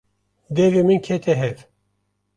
[0.55, 1.57] Devê min kete hev.